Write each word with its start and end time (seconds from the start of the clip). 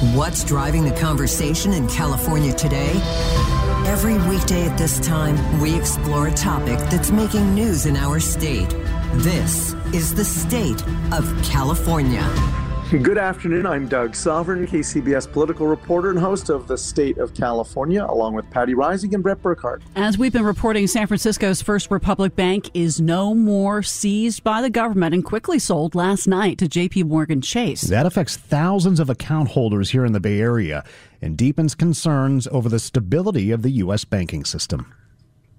What's 0.00 0.44
driving 0.44 0.84
the 0.84 0.92
conversation 0.92 1.72
in 1.72 1.88
California 1.88 2.52
today? 2.52 2.92
Every 3.84 4.16
weekday 4.28 4.64
at 4.64 4.78
this 4.78 5.00
time, 5.00 5.60
we 5.60 5.74
explore 5.74 6.28
a 6.28 6.32
topic 6.32 6.78
that's 6.88 7.10
making 7.10 7.52
news 7.52 7.84
in 7.84 7.96
our 7.96 8.20
state. 8.20 8.68
This 9.14 9.74
is 9.92 10.14
the 10.14 10.24
state 10.24 10.80
of 11.12 11.24
California. 11.42 12.22
Good 12.90 13.18
afternoon. 13.18 13.66
I'm 13.66 13.86
Doug 13.86 14.14
Sovern, 14.14 14.66
KCBS 14.66 15.30
political 15.30 15.66
reporter 15.66 16.08
and 16.08 16.18
host 16.18 16.48
of 16.48 16.66
The 16.66 16.78
State 16.78 17.18
of 17.18 17.34
California, 17.34 18.02
along 18.02 18.32
with 18.32 18.48
Patti 18.50 18.72
Reising 18.72 19.12
and 19.12 19.22
Brett 19.22 19.42
Burkhart. 19.42 19.82
As 19.94 20.16
we've 20.16 20.32
been 20.32 20.42
reporting, 20.42 20.86
San 20.86 21.06
Francisco's 21.06 21.60
First 21.60 21.90
Republic 21.90 22.34
Bank 22.34 22.70
is 22.72 22.98
no 22.98 23.34
more 23.34 23.82
seized 23.82 24.42
by 24.42 24.62
the 24.62 24.70
government 24.70 25.14
and 25.14 25.22
quickly 25.22 25.58
sold 25.58 25.94
last 25.94 26.26
night 26.26 26.56
to 26.58 26.64
JP 26.66 27.04
Morgan 27.04 27.42
Chase. 27.42 27.82
That 27.82 28.06
affects 28.06 28.38
thousands 28.38 29.00
of 29.00 29.10
account 29.10 29.50
holders 29.50 29.90
here 29.90 30.06
in 30.06 30.12
the 30.12 30.20
Bay 30.20 30.40
Area 30.40 30.82
and 31.20 31.36
deepens 31.36 31.74
concerns 31.74 32.46
over 32.46 32.70
the 32.70 32.78
stability 32.78 33.50
of 33.50 33.60
the 33.60 33.70
U.S. 33.70 34.06
banking 34.06 34.46
system. 34.46 34.94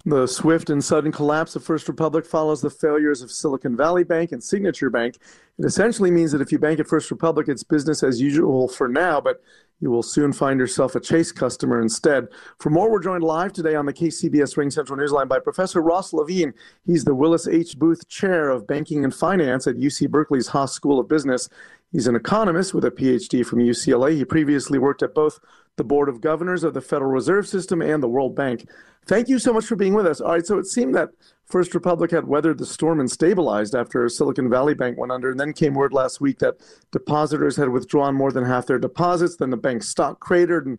The 0.05 0.27
swift 0.27 0.69
and 0.69 0.83
sudden 0.83 1.11
collapse 1.11 1.55
of 1.55 1.63
First 1.63 1.87
Republic 1.89 2.25
follows 2.25 2.61
the 2.61 2.69
failures 2.69 3.21
of 3.21 3.31
Silicon 3.31 3.75
Valley 3.75 4.05
Bank 4.05 4.31
and 4.31 4.41
Signature 4.41 4.89
Bank. 4.89 5.17
It 5.57 5.65
essentially 5.65 6.09
means 6.09 6.31
that 6.31 6.41
if 6.41 6.51
you 6.53 6.59
bank 6.59 6.79
at 6.79 6.87
First 6.87 7.11
Republic, 7.11 7.47
it's 7.49 7.63
business 7.63 8.01
as 8.01 8.21
usual 8.21 8.69
for 8.69 8.87
now, 8.87 9.19
but 9.19 9.41
you 9.79 9.89
will 9.89 10.03
soon 10.03 10.33
find 10.33 10.59
yourself 10.59 10.95
a 10.95 10.99
Chase 10.99 11.31
customer 11.31 11.81
instead. 11.81 12.27
For 12.59 12.69
more, 12.69 12.91
we're 12.91 13.01
joined 13.01 13.23
live 13.23 13.53
today 13.53 13.75
on 13.75 13.85
the 13.85 13.93
KCBS 13.93 14.55
RingCentral 14.55 14.97
Newsline 14.97 15.29
by 15.29 15.39
Professor 15.39 15.81
Ross 15.81 16.11
Levine. 16.11 16.53
He's 16.85 17.05
the 17.05 17.15
Willis 17.15 17.47
H. 17.47 17.77
Booth 17.77 18.07
Chair 18.09 18.49
of 18.49 18.67
Banking 18.67 19.03
and 19.03 19.15
Finance 19.15 19.67
at 19.67 19.77
UC 19.77 20.09
Berkeley's 20.09 20.47
Haas 20.47 20.73
School 20.73 20.99
of 20.99 21.07
Business. 21.07 21.49
He's 21.91 22.07
an 22.07 22.15
economist 22.15 22.73
with 22.73 22.85
a 22.85 22.91
PhD 22.91 23.45
from 23.45 23.59
UCLA. 23.59 24.15
He 24.15 24.25
previously 24.25 24.77
worked 24.77 25.01
at 25.01 25.15
both 25.15 25.39
the 25.77 25.83
Board 25.83 26.09
of 26.09 26.21
Governors 26.21 26.63
of 26.63 26.73
the 26.73 26.81
Federal 26.81 27.11
Reserve 27.11 27.47
System 27.47 27.81
and 27.81 28.03
the 28.03 28.07
World 28.07 28.35
Bank. 28.35 28.67
Thank 29.07 29.29
you 29.29 29.39
so 29.39 29.53
much 29.53 29.65
for 29.65 29.75
being 29.75 29.93
with 29.93 30.05
us. 30.05 30.21
All 30.21 30.33
right, 30.33 30.45
so 30.45 30.57
it 30.57 30.67
seemed 30.67 30.93
that 30.95 31.09
First 31.49 31.73
Republic 31.73 32.11
had 32.11 32.27
weathered 32.27 32.59
the 32.59 32.65
storm 32.65 32.99
and 32.99 33.09
stabilized 33.09 33.73
after 33.73 34.07
Silicon 34.07 34.51
Valley 34.51 34.75
Bank 34.75 34.99
went 34.99 35.11
under. 35.11 35.31
And 35.31 35.39
then 35.39 35.51
came 35.51 35.73
word 35.73 35.93
last 35.93 36.21
week 36.21 36.37
that 36.39 36.57
depositors 36.91 37.57
had 37.57 37.69
withdrawn 37.69 38.13
more 38.13 38.31
than 38.31 38.45
half 38.45 38.67
their 38.67 38.77
deposits. 38.77 39.35
Then 39.35 39.49
the 39.49 39.57
bank's 39.57 39.89
stock 39.89 40.19
cratered. 40.19 40.67
And 40.67 40.77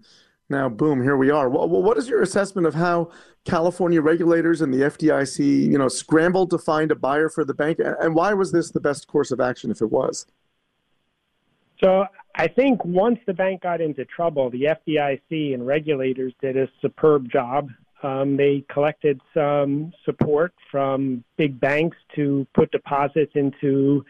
now, 0.48 0.68
boom, 0.68 1.02
here 1.02 1.16
we 1.16 1.28
are. 1.28 1.48
What 1.48 1.98
is 1.98 2.08
your 2.08 2.22
assessment 2.22 2.68
of 2.68 2.74
how 2.74 3.10
California 3.44 4.00
regulators 4.00 4.60
and 4.60 4.72
the 4.72 4.82
FDIC, 4.82 5.38
you 5.40 5.76
know, 5.76 5.88
scrambled 5.88 6.50
to 6.50 6.58
find 6.58 6.92
a 6.92 6.96
buyer 6.96 7.28
for 7.28 7.44
the 7.44 7.54
bank? 7.54 7.80
And 7.80 8.14
why 8.14 8.32
was 8.34 8.52
this 8.52 8.70
the 8.70 8.80
best 8.80 9.08
course 9.08 9.32
of 9.32 9.40
action 9.40 9.72
if 9.72 9.82
it 9.82 9.90
was? 9.90 10.24
So 11.82 12.04
I 12.36 12.46
think 12.46 12.84
once 12.84 13.18
the 13.26 13.34
bank 13.34 13.62
got 13.62 13.80
into 13.80 14.04
trouble, 14.04 14.50
the 14.50 14.68
FDIC 14.86 15.52
and 15.52 15.66
regulators 15.66 16.32
did 16.40 16.56
a 16.56 16.68
superb 16.80 17.28
job 17.28 17.70
um, 18.02 18.36
they 18.36 18.64
collected 18.72 19.20
some 19.34 19.92
support 20.04 20.54
from 20.70 21.24
big 21.36 21.60
banks 21.60 21.96
to 22.16 22.46
put 22.54 22.70
deposits 22.70 23.32
into 23.34 24.04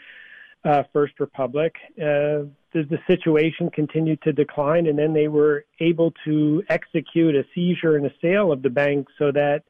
uh, 0.64 0.82
First 0.92 1.18
Republic. 1.18 1.74
Uh, 1.98 2.46
the, 2.72 2.84
the, 2.88 2.98
situation 3.06 3.70
continued 3.70 4.22
to 4.22 4.32
decline, 4.32 4.86
and 4.86 4.98
then 4.98 5.12
they 5.12 5.26
were 5.26 5.64
able 5.80 6.12
to 6.24 6.62
execute 6.68 7.34
a 7.34 7.44
seizure 7.54 7.96
and 7.96 8.06
a 8.06 8.12
sale 8.22 8.52
of 8.52 8.62
the 8.62 8.70
bank 8.70 9.08
so 9.18 9.32
that 9.32 9.64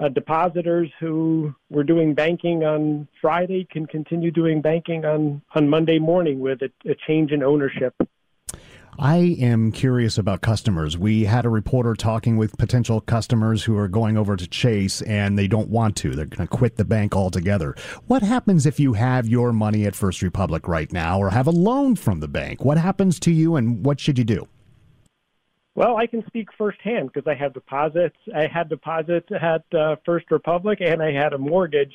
uh, 0.00 0.08
depositors 0.08 0.90
who 1.00 1.54
were 1.70 1.84
doing 1.84 2.12
banking 2.12 2.64
on 2.64 3.08
Friday 3.22 3.66
can 3.70 3.86
continue 3.86 4.30
doing 4.30 4.60
banking 4.60 5.04
on, 5.04 5.40
on 5.54 5.68
Monday 5.68 5.98
morning 5.98 6.40
with 6.40 6.60
a, 6.60 6.70
a 6.90 6.94
change 7.06 7.32
in 7.32 7.42
ownership. 7.42 7.94
I 8.98 9.36
am 9.38 9.72
curious 9.72 10.16
about 10.16 10.40
customers. 10.40 10.96
We 10.96 11.24
had 11.24 11.44
a 11.44 11.50
reporter 11.50 11.94
talking 11.94 12.38
with 12.38 12.56
potential 12.56 13.02
customers 13.02 13.62
who 13.62 13.76
are 13.76 13.88
going 13.88 14.16
over 14.16 14.36
to 14.36 14.46
Chase 14.46 15.02
and 15.02 15.38
they 15.38 15.46
don't 15.46 15.68
want 15.68 15.96
to. 15.96 16.14
They're 16.14 16.24
going 16.24 16.48
to 16.48 16.56
quit 16.56 16.76
the 16.76 16.84
bank 16.84 17.14
altogether. 17.14 17.74
What 18.06 18.22
happens 18.22 18.64
if 18.64 18.80
you 18.80 18.94
have 18.94 19.28
your 19.28 19.52
money 19.52 19.84
at 19.84 19.94
First 19.94 20.22
Republic 20.22 20.66
right 20.66 20.90
now 20.90 21.18
or 21.18 21.28
have 21.28 21.46
a 21.46 21.50
loan 21.50 21.96
from 21.96 22.20
the 22.20 22.28
bank? 22.28 22.64
What 22.64 22.78
happens 22.78 23.20
to 23.20 23.30
you 23.30 23.56
and 23.56 23.84
what 23.84 24.00
should 24.00 24.16
you 24.16 24.24
do? 24.24 24.48
Well, 25.74 25.98
I 25.98 26.06
can 26.06 26.24
speak 26.26 26.48
firsthand 26.56 27.10
because 27.12 27.28
I 27.28 27.34
have 27.34 27.52
deposits. 27.52 28.16
I 28.34 28.46
had 28.46 28.70
deposits 28.70 29.28
at 29.30 29.62
uh, 29.78 29.96
First 30.06 30.30
Republic 30.30 30.78
and 30.80 31.02
I 31.02 31.12
had 31.12 31.34
a 31.34 31.38
mortgage. 31.38 31.92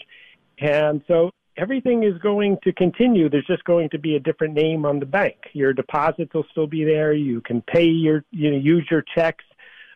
And 0.59 1.01
so 1.07 1.31
everything 1.61 2.03
is 2.03 2.17
going 2.17 2.57
to 2.63 2.73
continue. 2.73 3.29
There's 3.29 3.45
just 3.45 3.63
going 3.66 3.89
to 3.91 3.99
be 3.99 4.16
a 4.16 4.19
different 4.19 4.55
name 4.55 4.83
on 4.85 4.99
the 4.99 5.05
bank. 5.05 5.35
Your 5.53 5.73
deposits 5.73 6.33
will 6.33 6.45
still 6.51 6.67
be 6.67 6.83
there. 6.83 7.13
You 7.13 7.39
can 7.41 7.61
pay 7.61 7.85
your, 7.85 8.25
you 8.31 8.49
know, 8.49 8.57
use 8.57 8.88
your 8.89 9.03
checks. 9.16 9.44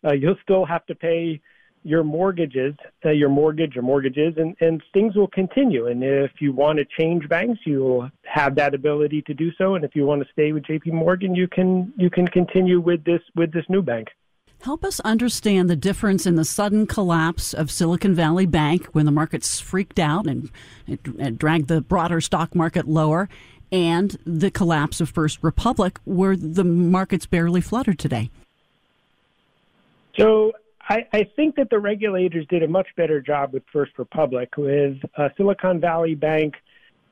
Uh, 0.03 0.13
you'll 0.13 0.37
still 0.43 0.65
have 0.65 0.85
to 0.85 0.95
pay 0.95 1.41
your 1.83 2.03
mortgages, 2.03 2.75
uh, 3.03 3.09
your 3.09 3.29
mortgage 3.29 3.77
or 3.77 3.81
mortgages, 3.81 4.35
and, 4.37 4.55
and 4.59 4.81
things 4.93 5.15
will 5.15 5.27
continue. 5.27 5.87
And 5.87 6.03
if 6.03 6.31
you 6.39 6.51
want 6.51 6.77
to 6.79 6.85
change 6.85 7.27
banks, 7.29 7.59
you 7.65 7.79
will 7.79 8.09
have 8.23 8.55
that 8.55 8.73
ability 8.73 9.23
to 9.23 9.33
do 9.33 9.51
so. 9.57 9.75
And 9.75 9.83
if 9.83 9.95
you 9.95 10.05
want 10.05 10.23
to 10.23 10.27
stay 10.33 10.51
with 10.51 10.65
J.P. 10.65 10.91
Morgan, 10.91 11.35
you 11.35 11.47
can 11.47 11.93
you 11.97 12.09
can 12.09 12.27
continue 12.27 12.79
with 12.79 13.03
this 13.03 13.21
with 13.35 13.51
this 13.51 13.65
new 13.69 13.81
bank. 13.81 14.07
Help 14.65 14.83
us 14.83 14.99
understand 15.01 15.69
the 15.69 15.75
difference 15.75 16.25
in 16.25 16.37
the 16.37 16.43
sudden 16.43 16.87
collapse 16.87 17.53
of 17.53 17.69
Silicon 17.69 18.15
Valley 18.15 18.47
Bank 18.47 18.87
when 18.93 19.05
the 19.05 19.11
markets 19.11 19.59
freaked 19.59 19.99
out 19.99 20.25
and 20.25 20.49
it, 20.87 20.99
it 21.19 21.37
dragged 21.37 21.67
the 21.67 21.81
broader 21.81 22.19
stock 22.19 22.55
market 22.55 22.87
lower, 22.87 23.29
and 23.71 24.17
the 24.25 24.49
collapse 24.49 24.99
of 24.99 25.07
First 25.07 25.37
Republic, 25.43 25.99
where 26.03 26.35
the 26.35 26.63
markets 26.63 27.27
barely 27.27 27.61
fluttered 27.61 27.99
today. 27.99 28.31
So 30.17 30.53
I, 30.89 31.05
I, 31.13 31.25
think 31.25 31.57
that 31.57 31.69
the 31.69 31.77
regulators 31.77 32.47
did 32.47 32.63
a 32.63 32.67
much 32.67 32.87
better 32.95 33.21
job 33.21 33.53
with 33.53 33.61
First 33.71 33.91
Republic. 33.99 34.57
With 34.57 34.97
uh, 35.15 35.29
Silicon 35.37 35.79
Valley 35.79 36.15
Bank, 36.15 36.55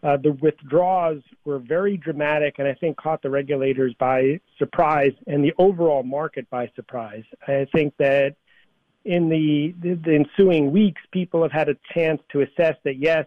uh, 0.03 0.17
the 0.17 0.33
withdrawals 0.33 1.23
were 1.45 1.59
very 1.59 1.95
dramatic 1.95 2.55
and 2.59 2.67
I 2.67 2.73
think 2.73 2.97
caught 2.97 3.21
the 3.21 3.29
regulators 3.29 3.93
by 3.97 4.39
surprise 4.59 5.13
and 5.27 5.43
the 5.43 5.53
overall 5.57 6.03
market 6.03 6.49
by 6.49 6.69
surprise. 6.75 7.23
I 7.47 7.65
think 7.73 7.93
that 7.97 8.35
in 9.05 9.29
the, 9.29 9.73
the, 9.81 10.13
ensuing 10.13 10.71
weeks, 10.71 11.01
people 11.11 11.41
have 11.41 11.51
had 11.51 11.69
a 11.69 11.75
chance 11.93 12.21
to 12.31 12.41
assess 12.41 12.75
that 12.83 12.97
yes, 12.97 13.25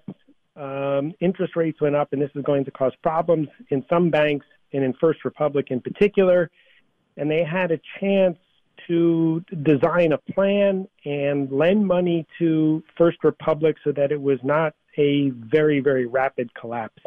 um, 0.54 1.14
interest 1.20 1.56
rates 1.56 1.80
went 1.80 1.96
up 1.96 2.12
and 2.12 2.20
this 2.20 2.30
is 2.34 2.42
going 2.44 2.64
to 2.66 2.70
cause 2.70 2.92
problems 3.02 3.48
in 3.70 3.84
some 3.88 4.10
banks 4.10 4.46
and 4.72 4.84
in 4.84 4.92
First 4.94 5.24
Republic 5.24 5.68
in 5.70 5.80
particular. 5.80 6.50
And 7.16 7.30
they 7.30 7.42
had 7.44 7.70
a 7.72 7.80
chance 8.00 8.36
to 8.86 9.42
design 9.62 10.12
a 10.12 10.18
plan 10.18 10.86
and 11.04 11.50
lend 11.50 11.86
money 11.86 12.26
to 12.38 12.82
First 12.96 13.24
Republic 13.24 13.76
so 13.82 13.92
that 13.92 14.12
it 14.12 14.20
was 14.20 14.38
not 14.42 14.74
a 14.96 15.30
very, 15.30 15.80
very 15.80 16.06
rapid 16.06 16.52
collapse. 16.54 17.02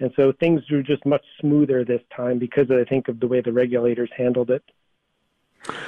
And 0.00 0.12
so 0.16 0.32
things 0.32 0.62
were 0.70 0.82
just 0.82 1.06
much 1.06 1.24
smoother 1.40 1.84
this 1.84 2.02
time 2.14 2.38
because 2.38 2.70
I 2.70 2.84
think 2.84 3.08
of 3.08 3.20
the 3.20 3.26
way 3.26 3.40
the 3.40 3.52
regulators 3.52 4.10
handled 4.16 4.50
it. 4.50 4.62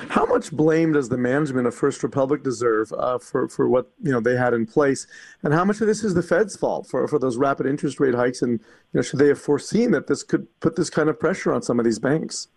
How 0.09 0.25
much 0.25 0.53
blame 0.53 0.93
does 0.93 1.11
the 1.11 1.19
management 1.19 1.67
of 1.67 1.75
First 1.75 2.03
Republic 2.03 2.43
deserve 2.43 2.91
uh, 2.93 3.19
for, 3.19 3.47
for 3.49 3.69
what 3.69 3.91
you 4.03 4.11
know 4.11 4.21
they 4.21 4.37
had 4.37 4.55
in 4.55 4.65
place, 4.65 5.07
and 5.43 5.53
how 5.53 5.67
much 5.67 5.83
of 5.83 5.87
this 5.87 6.03
is 6.03 6.15
the 6.15 6.23
Fed's 6.23 6.57
fault 6.57 6.87
for, 6.87 7.07
for 7.07 7.19
those 7.19 7.37
rapid 7.37 7.67
interest 7.67 8.01
rate 8.01 8.15
hikes? 8.15 8.41
And 8.41 8.53
you 8.53 8.59
know, 8.95 9.03
should 9.03 9.19
they 9.19 9.29
have 9.29 9.39
foreseen 9.39 9.91
that 9.91 10.07
this 10.07 10.23
could 10.23 10.47
put 10.61 10.77
this 10.77 10.89
kind 10.89 11.11
of 11.11 11.21
pressure 11.21 11.53
on 11.53 11.61
some 11.61 11.79
of 11.79 11.85
these 11.85 11.99
banks? 11.99 12.49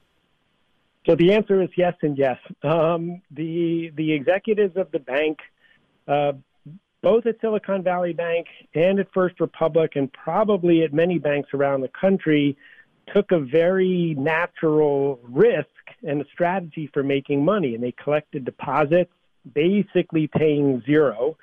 So 1.05 1.15
the 1.15 1.33
answer 1.33 1.61
is 1.61 1.69
yes 1.75 1.95
and 2.03 2.17
yes. 2.17 2.37
Um, 2.63 3.21
the 3.31 3.91
the 3.95 4.13
executives 4.13 4.77
of 4.77 4.89
the 4.91 4.99
bank 4.99 5.39
uh, 6.07 6.33
both 7.01 7.25
at 7.25 7.39
Silicon 7.41 7.83
Valley 7.83 8.13
Bank 8.13 8.47
and 8.73 8.99
at 8.99 9.07
First 9.13 9.39
Republic, 9.39 9.93
and 9.95 10.11
probably 10.11 10.83
at 10.83 10.93
many 10.93 11.17
banks 11.17 11.49
around 11.53 11.81
the 11.81 11.89
country, 11.89 12.57
took 13.13 13.31
a 13.31 13.39
very 13.39 14.15
natural 14.17 15.19
risk 15.23 15.67
and 16.03 16.21
a 16.21 16.25
strategy 16.31 16.89
for 16.93 17.03
making 17.03 17.43
money. 17.43 17.73
And 17.73 17.83
they 17.83 17.93
collected 17.93 18.45
deposits, 18.45 19.11
basically 19.53 20.27
paying 20.27 20.83
zero. 20.85 21.37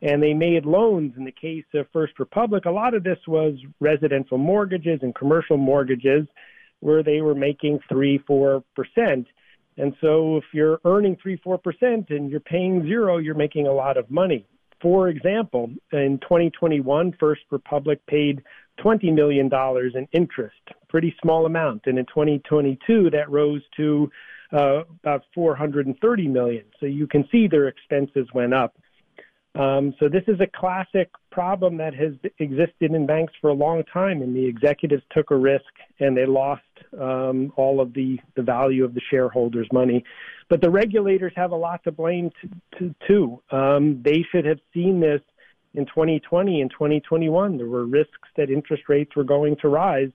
And 0.00 0.22
they 0.22 0.34
made 0.34 0.64
loans 0.64 1.14
in 1.16 1.24
the 1.24 1.32
case 1.32 1.64
of 1.74 1.86
First 1.92 2.18
Republic. 2.18 2.64
A 2.64 2.70
lot 2.70 2.94
of 2.94 3.04
this 3.04 3.18
was 3.26 3.54
residential 3.78 4.38
mortgages 4.38 5.00
and 5.02 5.14
commercial 5.14 5.56
mortgages 5.56 6.26
where 6.80 7.02
they 7.04 7.20
were 7.20 7.36
making 7.36 7.78
three, 7.88 8.18
four 8.26 8.64
percent. 8.74 9.26
And 9.76 9.94
so 10.00 10.38
if 10.38 10.44
you're 10.52 10.80
earning 10.84 11.16
three, 11.22 11.36
four 11.36 11.58
percent 11.58 12.10
and 12.10 12.30
you're 12.30 12.40
paying 12.40 12.82
zero, 12.82 13.18
you're 13.18 13.34
making 13.34 13.66
a 13.68 13.72
lot 13.72 13.96
of 13.96 14.10
money. 14.10 14.44
For 14.82 15.08
example, 15.08 15.70
in 15.92 16.18
2021, 16.22 17.14
First 17.18 17.42
Republic 17.50 18.04
paid 18.08 18.42
$20 18.80 19.14
million 19.14 19.48
in 19.94 20.08
interest, 20.12 20.56
pretty 20.88 21.14
small 21.22 21.46
amount. 21.46 21.82
And 21.86 21.98
in 21.98 22.06
2022, 22.06 23.10
that 23.10 23.30
rose 23.30 23.62
to 23.76 24.10
uh, 24.52 24.82
about 25.04 25.22
430 25.34 26.28
million. 26.28 26.64
So 26.80 26.86
you 26.86 27.06
can 27.06 27.26
see 27.30 27.46
their 27.46 27.68
expenses 27.68 28.26
went 28.34 28.54
up. 28.54 28.76
Um, 29.54 29.94
so 30.00 30.08
this 30.08 30.22
is 30.28 30.40
a 30.40 30.46
classic 30.46 31.10
problem 31.30 31.76
that 31.76 31.94
has 31.94 32.12
existed 32.38 32.94
in 32.94 33.06
banks 33.06 33.34
for 33.40 33.50
a 33.50 33.54
long 33.54 33.82
time, 33.92 34.22
and 34.22 34.34
the 34.34 34.44
executives 34.46 35.02
took 35.10 35.30
a 35.30 35.36
risk 35.36 35.64
and 36.00 36.16
they 36.16 36.24
lost 36.24 36.62
um, 36.98 37.52
all 37.56 37.80
of 37.80 37.92
the, 37.92 38.18
the 38.34 38.42
value 38.42 38.82
of 38.82 38.94
the 38.94 39.00
shareholders' 39.10 39.68
money. 39.70 40.04
But 40.48 40.62
the 40.62 40.70
regulators 40.70 41.32
have 41.36 41.50
a 41.50 41.56
lot 41.56 41.84
to 41.84 41.92
blame 41.92 42.30
too. 43.06 43.42
Um, 43.50 44.00
they 44.02 44.24
should 44.32 44.46
have 44.46 44.58
seen 44.72 45.00
this 45.00 45.20
in 45.74 45.84
2020 45.86 46.62
and 46.62 46.70
2021. 46.70 47.56
There 47.58 47.66
were 47.66 47.84
risks 47.86 48.28
that 48.36 48.50
interest 48.50 48.84
rates 48.88 49.14
were 49.14 49.24
going 49.24 49.56
to 49.60 49.68
rise, 49.68 50.10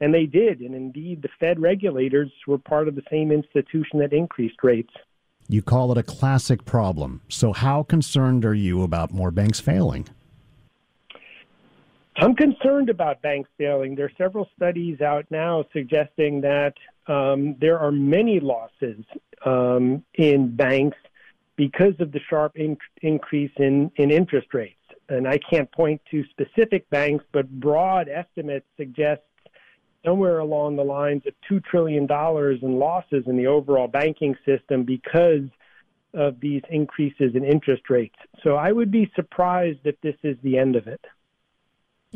and 0.00 0.14
they 0.14 0.24
did. 0.24 0.60
And 0.60 0.74
indeed, 0.74 1.20
the 1.20 1.28
Fed 1.38 1.60
regulators 1.60 2.30
were 2.46 2.58
part 2.58 2.88
of 2.88 2.94
the 2.94 3.02
same 3.10 3.32
institution 3.32 3.98
that 3.98 4.12
increased 4.14 4.62
rates. 4.62 4.92
You 5.48 5.62
call 5.62 5.90
it 5.92 5.98
a 5.98 6.02
classic 6.02 6.66
problem. 6.66 7.22
So, 7.28 7.54
how 7.54 7.82
concerned 7.82 8.44
are 8.44 8.54
you 8.54 8.82
about 8.82 9.12
more 9.12 9.30
banks 9.30 9.60
failing? 9.60 10.06
I'm 12.16 12.34
concerned 12.34 12.90
about 12.90 13.22
banks 13.22 13.48
failing. 13.56 13.94
There 13.94 14.06
are 14.06 14.12
several 14.18 14.48
studies 14.56 15.00
out 15.00 15.24
now 15.30 15.64
suggesting 15.72 16.42
that 16.42 16.74
um, 17.06 17.56
there 17.60 17.78
are 17.78 17.92
many 17.92 18.40
losses 18.40 19.04
um, 19.46 20.04
in 20.14 20.54
banks 20.54 20.98
because 21.56 21.94
of 22.00 22.12
the 22.12 22.20
sharp 22.28 22.56
in- 22.56 22.76
increase 23.02 23.52
in, 23.56 23.90
in 23.96 24.10
interest 24.10 24.52
rates. 24.52 24.74
And 25.08 25.26
I 25.26 25.38
can't 25.38 25.70
point 25.72 26.02
to 26.10 26.24
specific 26.30 26.90
banks, 26.90 27.24
but 27.32 27.48
broad 27.48 28.08
estimates 28.08 28.66
suggest 28.76 29.22
somewhere 30.08 30.38
along 30.38 30.76
the 30.76 30.84
lines 30.84 31.22
of 31.26 31.34
$2 31.50 31.62
trillion 31.64 32.04
in 32.10 32.78
losses 32.78 33.24
in 33.26 33.36
the 33.36 33.46
overall 33.46 33.88
banking 33.88 34.36
system 34.46 34.84
because 34.84 35.48
of 36.14 36.40
these 36.40 36.62
increases 36.70 37.34
in 37.34 37.44
interest 37.44 37.90
rates. 37.90 38.14
So 38.42 38.56
I 38.56 38.72
would 38.72 38.90
be 38.90 39.10
surprised 39.14 39.80
if 39.84 40.00
this 40.00 40.14
is 40.22 40.36
the 40.42 40.58
end 40.58 40.76
of 40.76 40.86
it. 40.86 41.00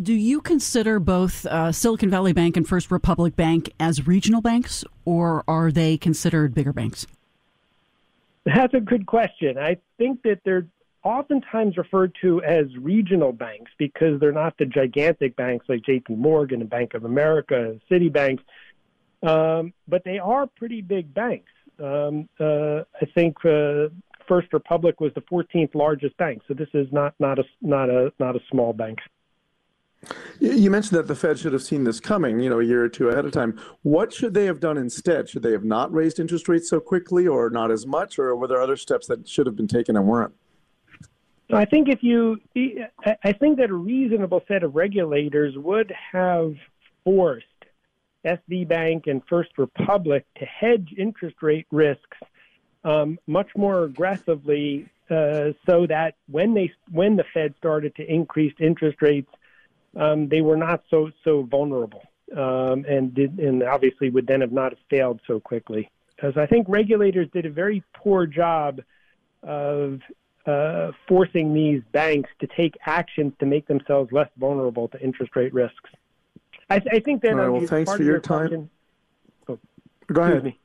Do 0.01 0.15
you 0.15 0.41
consider 0.41 0.99
both 0.99 1.45
uh, 1.45 1.71
Silicon 1.71 2.09
Valley 2.09 2.33
Bank 2.33 2.57
and 2.57 2.67
First 2.67 2.91
Republic 2.91 3.37
Bank 3.37 3.71
as 3.79 4.07
regional 4.07 4.41
banks, 4.41 4.85
or 5.05 5.45
are 5.47 5.71
they 5.71 5.99
considered 5.99 6.55
bigger 6.55 6.73
banks? 6.73 7.07
That's 8.47 8.73
a 8.73 8.81
good 8.81 9.05
question. 9.05 9.59
I 9.59 9.77
think 9.99 10.23
that 10.23 10.41
they're 10.45 10.67
oftentimes 11.05 11.77
referred 11.77 12.17
to 12.23 12.43
as 12.43 12.67
regional 12.79 13.33
banks 13.33 13.71
because 13.79 14.21
they're 14.21 14.33
not 14.33 14.57
the 14.59 14.67
gigantic 14.67 15.37
banks 15.37 15.67
like 15.69 15.83
JP 15.83 16.17
Morgan 16.17 16.61
and 16.61 16.71
Bank 16.71 16.95
of 16.95 17.05
America 17.05 17.57
and 17.57 17.81
Citibank, 17.91 18.39
um, 19.23 19.73
but 19.89 20.05
they 20.05 20.19
are 20.19 20.47
pretty 20.47 20.81
big 20.81 21.13
banks. 21.13 21.51
Um, 21.83 22.29
uh, 22.39 22.83
I 23.01 23.07
think 23.15 23.37
uh, 23.45 23.89
First 24.29 24.53
Republic 24.53 25.01
was 25.01 25.13
the 25.15 25.23
14th 25.23 25.75
largest 25.75 26.17
bank, 26.17 26.43
so 26.47 26.55
this 26.55 26.69
is 26.75 26.87
not 26.93 27.15
not 27.19 27.39
a 27.39 27.45
not 27.61 27.91
a 27.91 28.13
not 28.19 28.37
a 28.37 28.41
small 28.51 28.73
bank. 28.73 28.99
You 30.41 30.71
mentioned 30.71 30.99
that 30.99 31.07
the 31.07 31.15
Fed 31.15 31.39
should 31.39 31.53
have 31.53 31.63
seen 31.63 31.85
this 31.85 32.01
coming, 32.01 32.41
you 32.41 32.51
know, 32.51 32.59
a 32.59 32.65
year 32.65 32.83
or 32.83 32.89
two 32.89 33.09
ahead 33.09 33.25
of 33.25 33.31
time. 33.31 33.61
What 33.83 34.13
should 34.13 34.35
they 34.35 34.47
have 34.47 34.59
done 34.59 34.77
instead? 34.77 35.29
Should 35.29 35.45
they 35.45 35.53
have 35.53 35.63
not 35.63 35.93
raised 35.93 36.19
interest 36.19 36.49
rates 36.49 36.69
so 36.69 36.81
quickly, 36.81 37.29
or 37.29 37.51
not 37.51 37.71
as 37.71 37.87
much, 37.87 38.19
or 38.19 38.35
were 38.35 38.49
there 38.49 38.61
other 38.61 38.77
steps 38.77 39.07
that 39.07 39.29
should 39.29 39.47
have 39.47 39.55
been 39.55 39.69
taken 39.69 39.97
and 39.97 40.07
weren't? 40.07 40.35
I 41.57 41.65
think 41.65 41.89
if 41.89 42.03
you, 42.03 42.39
I 43.25 43.33
think 43.33 43.59
that 43.59 43.71
a 43.71 43.75
reasonable 43.75 44.43
set 44.49 44.63
of 44.63 44.75
regulators 44.75 45.57
would 45.57 45.93
have 46.13 46.55
forced 47.05 47.47
SV 48.25 48.69
Bank 48.69 49.07
and 49.07 49.23
First 49.29 49.59
Republic 49.59 50.25
to 50.39 50.45
hedge 50.45 50.95
interest 50.97 51.37
rate 51.43 51.67
risks 51.71 52.17
um, 52.85 53.19
much 53.27 53.49
more 53.57 53.85
aggressively, 53.85 54.89
uh, 55.11 55.53
so 55.67 55.87
that 55.87 56.15
when 56.29 56.55
they 56.55 56.73
when 56.91 57.17
the 57.17 57.25
Fed 57.35 57.55
started 57.59 57.95
to 57.97 58.13
increase 58.13 58.55
interest 58.59 59.01
rates, 59.03 59.31
um, 59.97 60.29
they 60.29 60.41
were 60.41 60.57
not 60.57 60.83
so 60.91 61.11
so 61.23 61.43
vulnerable, 61.43 62.03
um, 62.37 62.85
and 62.89 63.15
did 63.15 63.39
and 63.39 63.63
obviously 63.63 64.11
would 64.11 64.27
then 64.27 64.41
have 64.41 64.53
not 64.53 64.75
failed 64.91 65.21
so 65.27 65.39
quickly. 65.39 65.91
Because 66.17 66.37
I 66.37 66.47
think 66.47 66.67
regulators 66.69 67.29
did 67.33 67.47
a 67.47 67.51
very 67.51 67.83
poor 67.95 68.27
job 68.27 68.81
of 69.43 70.01
uh, 70.47 70.93
forcing 71.07 71.55
these 71.55 71.83
banks 71.93 72.31
to 72.41 72.47
take 72.47 72.77
actions 72.87 73.33
to 73.39 73.47
make 73.47 73.67
themselves 73.67 74.11
less 74.13 74.29
vulnerable 74.37 74.89
to 74.89 75.01
interest 75.01 75.37
rate 75.37 75.55
risks. 75.55 75.91
I, 76.69 76.83
I 76.91 77.01
think 77.01 77.23
that. 77.23 77.33
All 77.33 77.37
right, 77.37 77.49
well, 77.49 77.67
thanks 77.67 77.93
for 77.93 78.03
your, 78.03 78.13
your 78.13 78.21
time. 78.21 78.49
Question, 78.49 78.71
oh, 79.49 79.59
Go 80.13 80.23
ahead. 80.23 80.45
Me. 80.45 80.59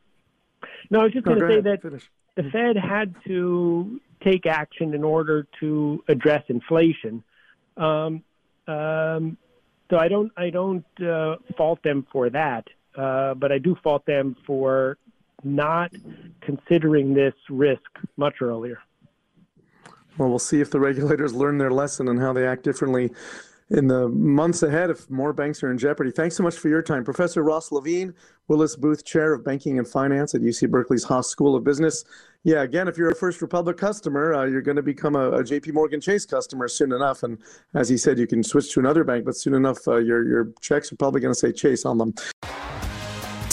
No, 0.90 1.02
I 1.02 1.04
was 1.04 1.14
just 1.14 1.26
no, 1.26 1.36
going 1.36 1.42
to 1.42 1.48
say 1.48 1.60
ahead. 1.60 1.64
that 1.66 1.82
Finish. 1.82 2.10
the 2.36 2.44
Fed 2.52 2.78
had 2.78 3.16
to 3.26 4.00
take 4.24 4.46
action 4.46 4.94
in 4.94 5.04
order 5.04 5.48
to 5.60 6.04
address 6.08 6.44
inflation. 6.48 7.24
Um, 7.76 8.24
um, 8.68 9.38
so 9.90 9.98
I 9.98 10.08
don't 10.08 10.32
I 10.36 10.50
don't 10.50 10.86
uh, 11.02 11.38
fault 11.56 11.82
them 11.84 12.06
for 12.12 12.30
that, 12.30 12.68
uh, 12.98 13.36
but 13.36 13.52
I 13.52 13.58
do 13.58 13.76
fault 13.84 14.06
them 14.06 14.36
for 14.46 14.98
not 15.44 15.92
considering 16.42 17.14
this 17.14 17.34
risk 17.50 17.90
much 18.18 18.42
earlier. 18.42 18.80
Well, 20.18 20.30
we'll 20.30 20.40
see 20.40 20.62
if 20.62 20.72
the 20.72 20.80
regulators 20.80 21.34
learn 21.34 21.58
their 21.58 21.72
lesson 21.72 22.08
and 22.08 22.20
how 22.20 22.34
they 22.34 22.46
act 22.46 22.64
differently 22.64 23.12
in 23.70 23.88
the 23.88 24.08
months 24.08 24.64
ahead 24.64 24.90
if 24.90 25.10
more 25.10 25.34
banks 25.34 25.62
are 25.62 25.70
in 25.70 25.78
jeopardy. 25.78 26.12
Thanks 26.12 26.36
so 26.36 26.44
much 26.44 26.56
for 26.56 26.70
your 26.70 26.82
time. 26.82 27.04
Professor 27.04 27.44
Ross 27.44 27.72
Levine, 27.72 28.14
Willis 28.48 28.78
Booth 28.78 29.04
Chair 29.04 29.34
of 29.34 29.44
Banking 29.44 29.78
and 29.78 29.88
Finance 29.88 30.34
at 30.34 30.42
UC 30.42 30.70
Berkeley's 30.70 31.04
Haas 31.04 31.28
School 31.28 31.56
of 31.56 31.64
Business. 31.64 32.06
Yeah, 32.44 32.62
again, 32.62 32.88
if 32.88 32.98
you're 32.98 33.10
a 33.10 33.16
First 33.16 33.42
Republic 33.42 33.78
customer, 33.78 34.34
uh, 34.34 34.46
you're 34.46 34.62
going 34.62 34.78
to 34.78 34.84
become 34.84 35.18
a, 35.18 35.32
a, 35.32 35.44
JP 35.44 35.74
Morgan 35.74 36.00
Chase 36.00 36.26
customer 36.26 36.70
soon 36.70 36.94
enough. 36.94 37.24
And 37.24 37.40
as 37.74 37.90
he 37.90 37.98
said, 37.98 38.18
you 38.18 38.28
can 38.28 38.42
switch 38.42 38.72
to 38.74 38.80
another 38.80 39.04
bank, 39.04 39.26
but 39.26 39.36
soon 39.36 39.54
enough, 39.54 39.86
uh, 39.86 39.98
your, 39.98 40.26
your 40.26 40.54
checks 40.62 40.92
are 40.94 40.96
probably 40.96 41.20
going 41.20 41.34
to 41.34 41.40
say 41.40 41.52
Chase 41.52 41.84
on 41.84 41.98
them. 41.98 42.14